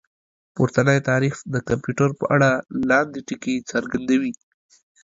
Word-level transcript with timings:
پورتنی 0.55 0.99
تعريف 1.09 1.37
د 1.53 1.55
کمپيوټر 1.69 2.09
په 2.19 2.25
اړه 2.35 2.49
لاندې 2.89 3.19
ټکي 3.27 3.55
څرګندوي 3.71 4.33